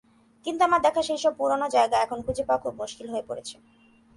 কিন্তু 0.45 0.61
আমার 0.63 0.81
দেখা 0.81 1.01
সেইসব 1.01 1.33
পুরানো 1.37 1.67
জায়গা 1.69 1.97
এখন 2.01 2.17
খুঁজে 2.25 2.43
পাওয়া 2.43 2.61
খুব 2.63 2.73
মুস্কিল 2.77 3.07
হয়ে 3.09 3.27
পড়ছে। 3.27 3.55